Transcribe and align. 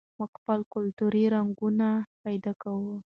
موږ 0.17 0.31
خپل 0.39 0.59
کلتوري 0.73 1.23
رنګونه 1.35 1.87
نه 1.97 2.05
پیکه 2.21 2.53
کوو. 2.61 2.93